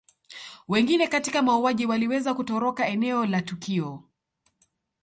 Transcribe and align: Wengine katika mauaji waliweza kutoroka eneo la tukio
Wengine 0.67 1.07
katika 1.07 1.41
mauaji 1.41 1.85
waliweza 1.85 2.33
kutoroka 2.33 2.87
eneo 2.87 3.25
la 3.25 3.41
tukio 3.41 4.03